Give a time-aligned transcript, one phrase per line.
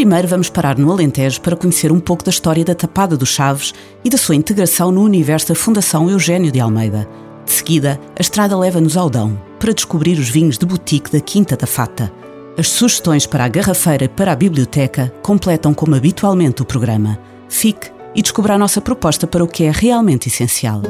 [0.00, 3.74] Primeiro vamos parar no Alentejo para conhecer um pouco da história da Tapada dos Chaves
[4.02, 7.06] e da sua integração no universo da Fundação Eugênio de Almeida.
[7.44, 11.54] De seguida, a estrada leva-nos ao Dão para descobrir os vinhos de boutique da Quinta
[11.54, 12.10] da Fata.
[12.56, 17.18] As sugestões para a garrafeira e para a biblioteca completam como habitualmente o programa.
[17.46, 20.80] Fique e descubra a nossa proposta para o que é realmente essencial.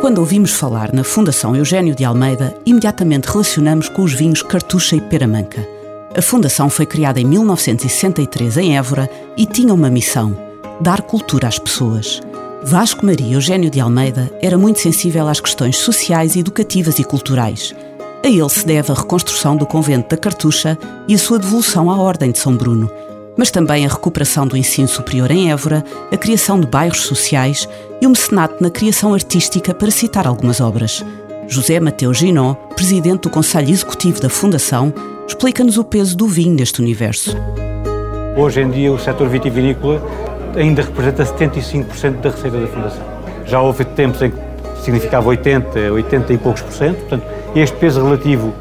[0.00, 5.00] Quando ouvimos falar na Fundação Eugênio de Almeida, imediatamente relacionamos com os vinhos Cartucha e
[5.00, 5.66] Peramanca.
[6.16, 10.36] A fundação foi criada em 1963 em Évora e tinha uma missão:
[10.80, 12.20] dar cultura às pessoas.
[12.62, 17.74] Vasco Maria Eugênio de Almeida era muito sensível às questões sociais, educativas e culturais.
[18.24, 20.78] A ele se deve a reconstrução do convento da Cartucha
[21.08, 22.88] e a sua devolução à Ordem de São Bruno,
[23.38, 27.68] mas também a recuperação do ensino superior em Évora, a criação de bairros sociais
[28.02, 31.04] e o mecenato na criação artística, para citar algumas obras.
[31.46, 34.92] José Mateus Ginó, presidente do Conselho Executivo da Fundação,
[35.26, 37.36] explica-nos o peso do vinho neste universo.
[38.36, 40.02] Hoje em dia, o setor vitivinícola
[40.56, 43.02] ainda representa 75% da receita da Fundação.
[43.46, 44.38] Já houve tempos em que
[44.82, 48.52] significava 80, 80 e poucos por cento, portanto, este peso relativo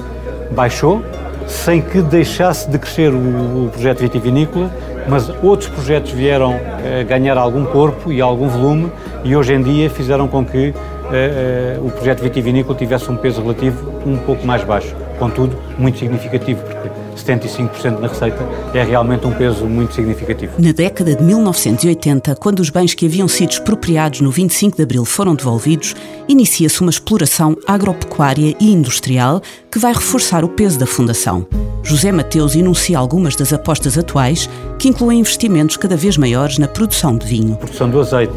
[0.51, 1.03] baixou,
[1.47, 4.69] sem que deixasse de crescer o, o projeto vitivinícola,
[5.07, 8.91] mas outros projetos vieram eh, ganhar algum corpo e algum volume
[9.23, 10.73] e hoje em dia fizeram com que
[11.11, 15.97] eh, eh, o projeto vitivinícola tivesse um peso relativo um pouco mais baixo, contudo muito
[15.97, 18.37] significativo, porque 75% na receita
[18.73, 20.53] é realmente um peso muito significativo.
[20.57, 25.05] Na década de 1980, quando os bens que haviam sido expropriados no 25 de abril
[25.05, 25.95] foram devolvidos,
[26.27, 29.41] inicia-se uma exploração agropecuária e industrial
[29.71, 31.45] que vai reforçar o peso da fundação.
[31.83, 37.17] José Mateus enuncia algumas das apostas atuais, que incluem investimentos cada vez maiores na produção
[37.17, 37.53] de vinho.
[37.53, 38.33] A produção do azeite,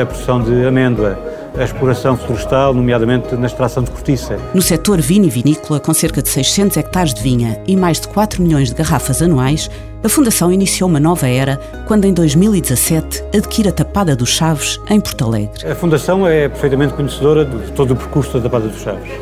[0.00, 4.38] a produção de amêndoa, a exploração florestal, nomeadamente na extração de cortiça.
[4.54, 8.70] No setor vinivinícola, com cerca de 600 hectares de vinha e mais de 4 milhões
[8.70, 9.70] de garrafas anuais,
[10.02, 15.00] a Fundação iniciou uma nova era quando, em 2017, adquire a Tapada dos Chaves, em
[15.00, 15.70] Porto Alegre.
[15.70, 19.12] A Fundação é perfeitamente conhecedora de todo o percurso da Tapada dos Chaves.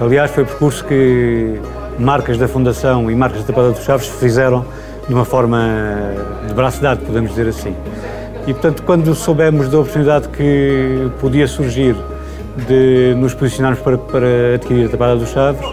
[0.00, 1.60] Aliás, foi o percurso que
[1.98, 4.64] marcas da Fundação e marcas da Tapada dos Chaves fizeram
[5.08, 5.58] de uma forma
[6.46, 7.74] de braço dado, podemos dizer assim.
[8.46, 11.94] E, portanto, quando soubemos da oportunidade que podia surgir
[12.66, 15.66] de nos posicionarmos para, para adquirir a Tapada dos Chaves,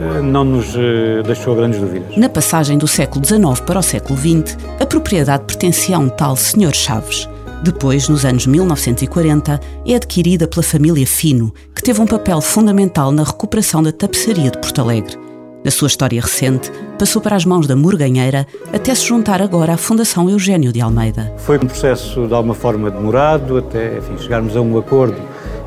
[0.00, 2.16] eh, não nos eh, deixou grandes dúvidas.
[2.16, 6.36] Na passagem do século XIX para o século XX, a propriedade pertencia a um tal
[6.36, 6.74] Sr.
[6.74, 7.28] Chaves.
[7.62, 13.24] Depois, nos anos 1940, é adquirida pela família Fino, que teve um papel fundamental na
[13.24, 15.25] recuperação da tapeçaria de Porto Alegre.
[15.66, 19.76] Na sua história recente, passou para as mãos da Murganheira até se juntar agora à
[19.76, 21.34] Fundação Eugênio de Almeida.
[21.38, 25.16] Foi um processo de alguma forma demorado, até enfim, chegarmos a um acordo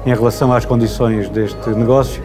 [0.05, 2.23] em relação às condições deste negócio,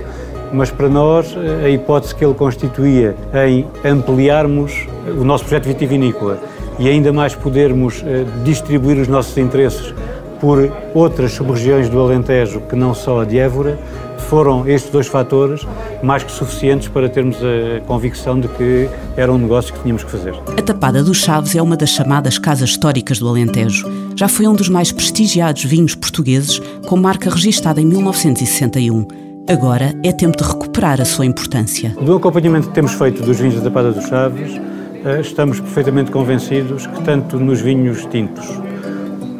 [0.53, 1.35] mas para nós
[1.65, 6.41] a hipótese que ele constituía em ampliarmos o nosso projeto vitivinícola
[6.79, 9.93] e ainda mais podermos eh, distribuir os nossos interesses
[10.41, 13.77] por outras sub-regiões do Alentejo que não só a de Évora,
[14.25, 15.67] foram estes dois fatores
[16.03, 20.11] mais que suficientes para termos a convicção de que era um negócio que tínhamos que
[20.11, 20.35] fazer.
[20.57, 23.89] A Tapada dos Chaves é uma das chamadas casas históricas do Alentejo.
[24.17, 29.07] Já foi um dos mais prestigiados vinhos portugueses, com marca registada em 1961.
[29.49, 31.95] Agora é tempo de recuperar a sua importância.
[32.01, 34.59] Do acompanhamento que temos feito dos vinhos da Tapada dos Chaves,
[35.05, 38.47] eh, estamos perfeitamente convencidos que tanto nos vinhos tintos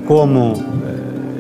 [0.07, 0.53] como,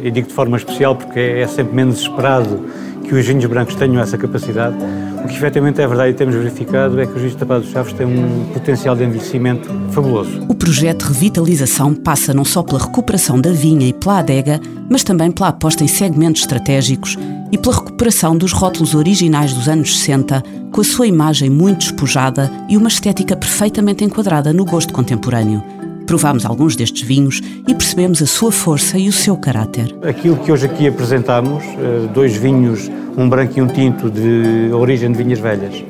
[0.02, 2.64] eh, e digo de forma especial porque é sempre menos esperado
[3.04, 4.76] que os vinhos brancos tenham essa capacidade.
[5.24, 8.06] O que efetivamente é verdade e temos verificado é que os vinhos tapados chaves têm
[8.06, 10.44] um potencial de envelhecimento fabuloso.
[10.48, 15.04] O projeto de revitalização passa não só pela recuperação da vinha e pela adega, mas
[15.04, 17.16] também pela aposta em segmentos estratégicos
[17.52, 20.42] e pela recuperação dos rótulos originais dos anos 60,
[20.72, 25.62] com a sua imagem muito despojada e uma estética perfeitamente enquadrada no gosto contemporâneo.
[26.06, 29.94] Provámos alguns destes vinhos e percebemos a sua força e o seu caráter.
[30.02, 35.10] Aquilo que hoje aqui apresentamos, eh, dois vinhos, um branco e um tinto de origem
[35.10, 35.82] de vinhas velhas,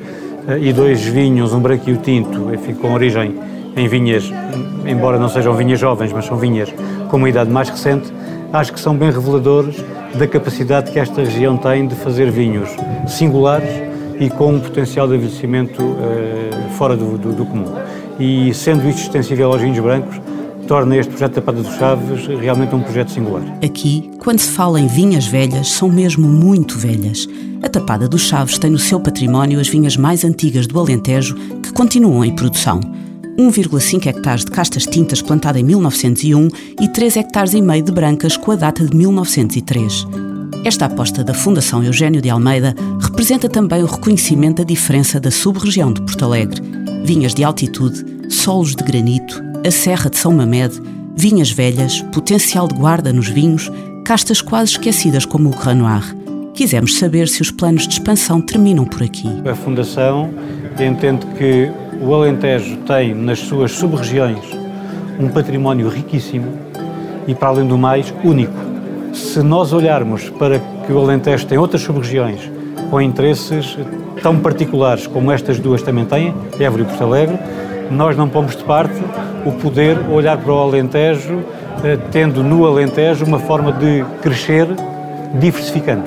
[0.46, 3.34] eh, e dois vinhos, um branco e um tinto, enfim, com origem
[3.76, 4.32] em vinhas,
[4.86, 6.72] embora não sejam vinhas jovens, mas são vinhas
[7.08, 8.12] com uma idade mais recente,
[8.52, 9.76] acho que são bem reveladores
[10.14, 12.68] da capacidade que esta região tem de fazer vinhos
[13.08, 13.68] singulares
[14.20, 17.74] e com um potencial de envelhecimento uh, fora do, do, do comum
[18.18, 20.20] e sendo isto extensível aos vinhos brancos,
[20.66, 23.42] torna este projeto da Tapada dos Chaves realmente um projeto singular.
[23.62, 27.28] Aqui, quando se fala em vinhas velhas, são mesmo muito velhas.
[27.62, 31.72] A Tapada dos Chaves tem no seu património as vinhas mais antigas do Alentejo que
[31.72, 32.80] continuam em produção.
[33.38, 36.48] 1,5 hectares de castas tintas plantada em 1901
[36.80, 40.06] e 3 hectares e meio de brancas com a data de 1903.
[40.64, 45.92] Esta aposta da Fundação Eugênio de Almeida representa também o reconhecimento da diferença da sub-região
[45.92, 46.83] de Porto Alegre.
[47.04, 50.80] Vinhas de altitude, solos de granito, a Serra de São Mamede,
[51.14, 53.70] vinhas velhas, potencial de guarda nos vinhos,
[54.06, 56.16] castas quase esquecidas como o Grand Noir.
[56.54, 59.28] Quisemos saber se os planos de expansão terminam por aqui.
[59.46, 60.30] A Fundação
[60.80, 61.70] entende que
[62.00, 64.40] o Alentejo tem nas suas sub-regiões
[65.20, 66.58] um património riquíssimo
[67.28, 68.54] e, para além do mais, único.
[69.12, 72.53] Se nós olharmos para que o Alentejo tem outras sub-regiões
[72.94, 73.76] com interesses
[74.22, 77.36] tão particulares como estas duas também têm, Évora e Porto Alegre,
[77.90, 78.94] nós não pomos de parte
[79.44, 81.40] o poder olhar para o Alentejo,
[81.82, 84.68] eh, tendo no Alentejo uma forma de crescer
[85.40, 86.04] diversificando.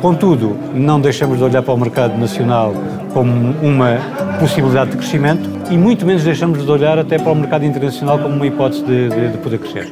[0.00, 2.72] Contudo, não deixamos de olhar para o mercado nacional
[3.12, 3.98] como uma
[4.38, 8.36] possibilidade de crescimento e muito menos deixamos de olhar até para o mercado internacional como
[8.36, 9.90] uma hipótese de, de, de poder crescer.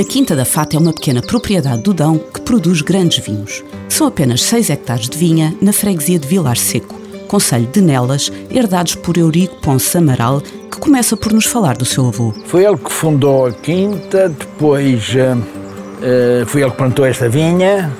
[0.00, 3.64] A Quinta da Fata é uma pequena propriedade do Dão que produz grandes vinhos.
[3.88, 6.94] São apenas 6 hectares de vinha na freguesia de Vilar Seco,
[7.26, 12.06] Conselho de Nelas, herdados por Eurico Ponce Amaral, que começa por nos falar do seu
[12.06, 12.32] avô.
[12.46, 17.92] Foi ele que fundou a quinta, depois uh, foi ele que plantou esta vinha,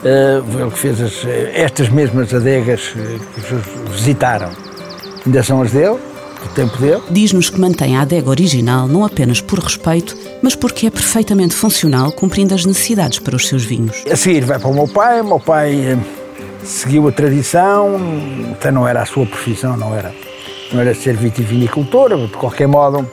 [0.00, 4.48] uh, foi ele que fez as, estas mesmas adegas que visitaram.
[5.26, 5.98] Ainda são as dele,
[6.48, 7.02] do tempo dele.
[7.10, 12.10] Diz-nos que mantém a adega original não apenas por respeito, mas porque é perfeitamente funcional,
[12.12, 14.04] cumprindo as necessidades para os seus vinhos.
[14.10, 15.98] A seguir vai para o meu pai, o meu pai
[16.64, 17.96] seguiu a tradição,
[18.52, 20.12] até não era a sua profissão, não era,
[20.72, 23.08] não era ser vitivinicultor, de qualquer modo,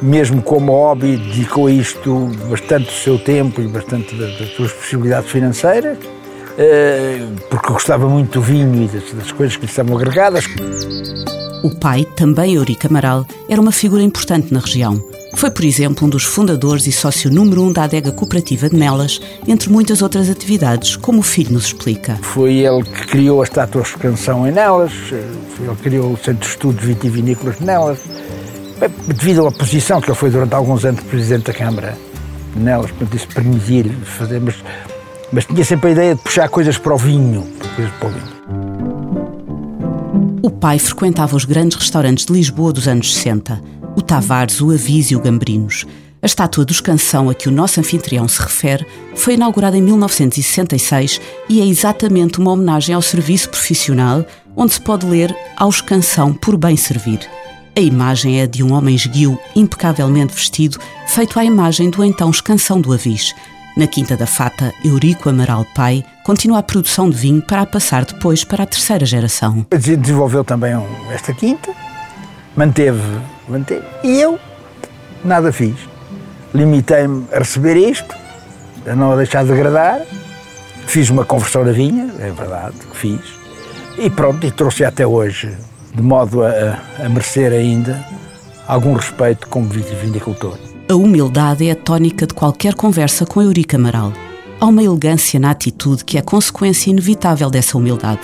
[0.00, 5.30] mesmo como hobby, dedicou a isto bastante do seu tempo e bastante das, suas possibilidades
[5.30, 5.98] financeiras,
[6.58, 10.44] eh, porque gostava muito do vinho e das, das coisas que lhe estavam agregadas.
[11.62, 15.00] O pai, também Eurico Amaral, era uma figura importante na região.
[15.36, 19.20] Foi, por exemplo, um dos fundadores e sócio número um da adega cooperativa de Nelas,
[19.46, 22.18] entre muitas outras atividades, como o filho nos explica.
[22.20, 26.16] Foi ele que criou a estátua de canção em Nelas, foi ele que criou o
[26.16, 27.98] Centro de Estudos Vitivinícolas de Nelas,
[29.06, 31.96] devido à posição que ele foi durante alguns anos Presidente da Câmara
[32.56, 34.56] de Nelas, portanto isso permitia-lhe fazer, mas,
[35.32, 38.61] mas tinha sempre a ideia de puxar coisas para o vinho, coisas para o vinho.
[40.44, 43.62] O pai frequentava os grandes restaurantes de Lisboa dos anos 60,
[43.94, 45.86] o Tavares, o Avis e o Gambrinos.
[46.20, 48.84] A estátua dos Canção a que o nosso anfitrião se refere
[49.14, 55.06] foi inaugurada em 1966 e é exatamente uma homenagem ao serviço profissional, onde se pode
[55.06, 57.20] ler aos Canção por bem servir.
[57.76, 62.80] A imagem é de um homem esguio, impecavelmente vestido, feito à imagem do então escansão
[62.80, 63.32] do Avis.
[63.74, 68.04] Na Quinta da Fata, Eurico Amaral Pai continua a produção de vinho para a passar
[68.04, 69.64] depois para a terceira geração.
[69.70, 70.74] Desenvolveu também
[71.10, 71.72] esta quinta,
[72.54, 73.00] manteve,
[73.48, 74.38] manteve e eu
[75.24, 75.74] nada fiz.
[76.54, 78.14] Limitei-me a receber isto,
[78.86, 80.02] a não a deixar de agradar.
[80.86, 83.20] Fiz uma conversão da vinha, é verdade que fiz.
[83.96, 85.56] E pronto, e trouxe até hoje,
[85.94, 88.04] de modo a, a merecer ainda
[88.68, 90.58] algum respeito como viticultor.
[90.88, 94.12] A humildade é a tónica de qualquer conversa com Eurico Amaral.
[94.60, 98.20] Há uma elegância na atitude que é consequência inevitável dessa humildade.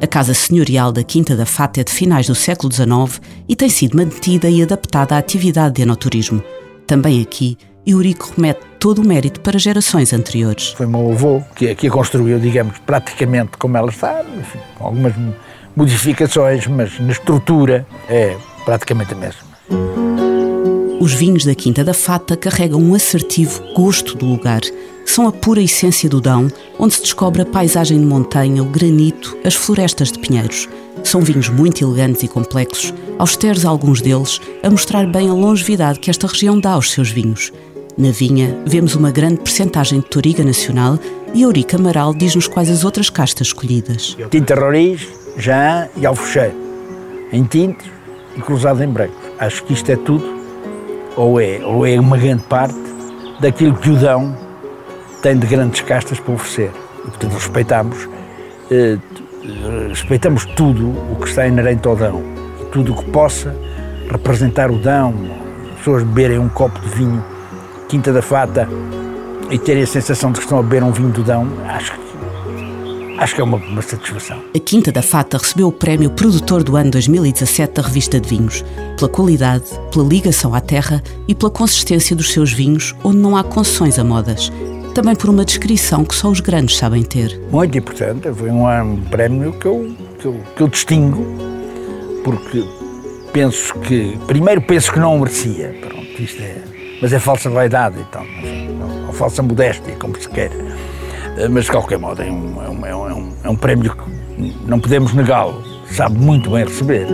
[0.00, 3.68] A casa senhorial da Quinta da Fata é de finais do século XIX e tem
[3.68, 6.42] sido mantida e adaptada à atividade de enoturismo.
[6.86, 10.68] Também aqui, Eurico remete todo o mérito para gerações anteriores.
[10.68, 15.14] Foi meu avô que, que a construiu, digamos, praticamente como ela está, enfim, algumas
[15.74, 20.17] modificações, mas na estrutura é praticamente a mesma.
[21.00, 24.60] Os vinhos da Quinta da Fata carregam um assertivo gosto do lugar.
[25.06, 29.36] São a pura essência do Dão, onde se descobre a paisagem de montanha, o granito,
[29.44, 30.68] as florestas de pinheiros.
[31.04, 36.10] São vinhos muito elegantes e complexos, austeros alguns deles, a mostrar bem a longevidade que
[36.10, 37.52] esta região dá aos seus vinhos.
[37.96, 40.98] Na vinha, vemos uma grande percentagem de Toriga Nacional
[41.32, 44.16] e Eurica Amaral diz-nos quais as outras castas escolhidas.
[44.30, 46.56] Tinta Roriz, Jean e Alfocheiro,
[47.32, 47.86] em tintos
[48.36, 49.16] e cruzado em brancos.
[49.38, 50.37] Acho que isto é tudo
[51.16, 52.78] ou é, ou é uma grande parte
[53.40, 54.36] daquilo que o Dão
[55.22, 56.70] tem de grandes castas para oferecer.
[57.00, 58.08] E, portanto, respeitamos,
[58.70, 58.98] eh,
[59.88, 62.22] respeitamos tudo o que está inerente ao Dão,
[62.72, 63.54] tudo o que possa
[64.10, 65.14] representar o Dão,
[65.72, 67.24] as pessoas beberem um copo de vinho
[67.88, 68.68] Quinta da Fata
[69.50, 72.07] e terem a sensação de que estão a beber um vinho do Dão, acho que
[73.18, 74.42] acho que é uma, uma satisfação.
[74.54, 78.64] A Quinta da Fata recebeu o prémio Produtor do Ano 2017 da revista de vinhos,
[78.96, 83.44] pela qualidade, pela ligação à terra e pela consistência dos seus vinhos, onde não há
[83.44, 84.50] concessões a modas.
[84.94, 87.38] Também por uma descrição que só os grandes sabem ter.
[87.50, 91.24] Muito importante, foi um, prémio que eu, que eu, que eu distingo,
[92.24, 92.64] porque
[93.32, 96.62] penso que, primeiro penso que não o merecia, pronto, isto é,
[97.00, 98.24] mas é falsa vaidade, então,
[99.06, 100.50] ou falsa modéstia, como se quer.
[101.38, 104.54] Eh, mas de qualquer modo é um, é um, é um, é um prémio que
[104.66, 107.06] não podemos negá-lo, sabe muito bem receber.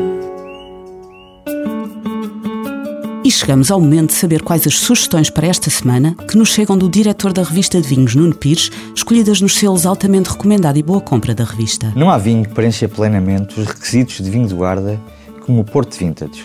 [3.23, 6.77] E chegamos ao momento de saber quais as sugestões para esta semana que nos chegam
[6.77, 11.01] do diretor da revista de vinhos, Nuno Pires, escolhidas nos selos altamente recomendado e boa
[11.01, 11.93] compra da revista.
[11.95, 14.99] Não há vinho que preencha plenamente os requisitos de vinho de guarda
[15.45, 16.45] como o Porto Vintage.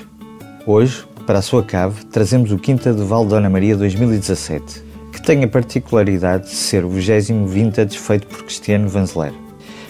[0.66, 4.89] Hoje, para a sua cave, trazemos o Quinta de Val Dona Maria 2017
[5.20, 9.34] que tem a particularidade de ser o 20 vintage feito por Cristiano Vanzeler.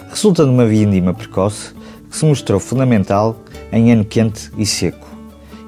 [0.08, 1.72] Resulta de uma vindima precoce
[2.10, 3.36] que se mostrou fundamental
[3.70, 5.06] em ano quente e seco.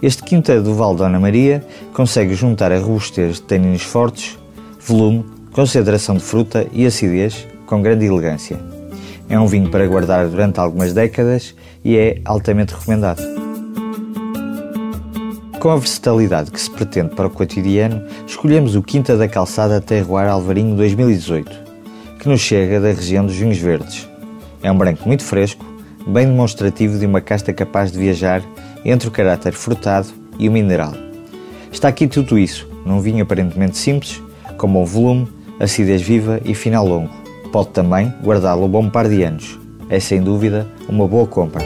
[0.02, 1.64] Este quinta do Val Dona Maria
[1.94, 4.36] consegue juntar a robustez de taninos fortes,
[4.80, 8.58] volume, concentração de fruta e acidez com grande elegância.
[9.28, 11.54] É um vinho para guardar durante algumas décadas
[11.84, 13.41] e é altamente recomendado.
[15.62, 20.28] Com a versatilidade que se pretende para o cotidiano, escolhemos o Quinta da Calçada Terroir
[20.28, 21.52] Alvarinho 2018,
[22.18, 24.10] que nos chega da região dos vinhos verdes.
[24.60, 25.64] É um branco muito fresco,
[26.04, 28.42] bem demonstrativo de uma casta capaz de viajar
[28.84, 30.94] entre o caráter frutado e o mineral.
[31.70, 34.20] Está aqui tudo isso, num vinho aparentemente simples,
[34.58, 35.28] com bom volume,
[35.60, 37.12] acidez viva e final longo.
[37.52, 39.60] Pode também guardá-lo um bom par de anos.
[39.88, 41.62] É sem dúvida uma boa compra.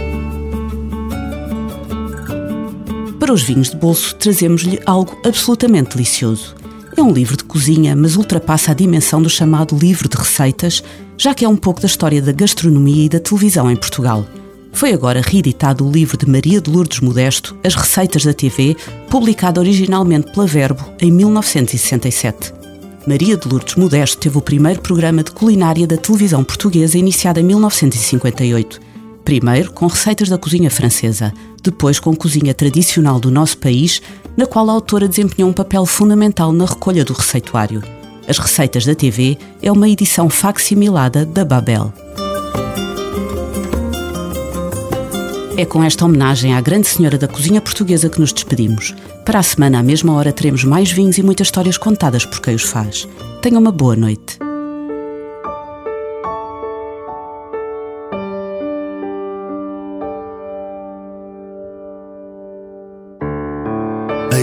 [3.27, 6.55] Para os vinhos de bolso, trazemos-lhe algo absolutamente delicioso.
[6.97, 10.81] É um livro de cozinha, mas ultrapassa a dimensão do chamado livro de receitas,
[11.19, 14.25] já que é um pouco da história da gastronomia e da televisão em Portugal.
[14.71, 18.77] Foi agora reeditado o livro de Maria de Lourdes Modesto, As Receitas da TV,
[19.11, 22.55] publicado originalmente pela Verbo em 1967.
[23.09, 27.43] Maria de Lourdes Modesto teve o primeiro programa de culinária da televisão portuguesa iniciado em
[27.43, 28.86] 1958
[29.27, 34.01] Primeiro com receitas da cozinha francesa, depois com cozinha tradicional do nosso país,
[34.37, 37.83] na qual a autora desempenhou um papel fundamental na recolha do receituário.
[38.29, 41.93] As Receitas da TV é uma edição facsimilada da Babel.
[45.57, 48.95] É com esta homenagem à grande senhora da cozinha portuguesa que nos despedimos.
[49.25, 52.55] Para a semana, à mesma hora, teremos mais vinhos e muitas histórias contadas por quem
[52.55, 53.09] os faz.
[53.43, 54.46] Tenha uma boa noite.